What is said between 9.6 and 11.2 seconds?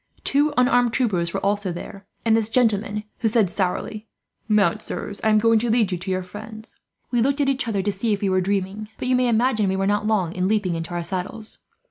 we were not long in leaping into our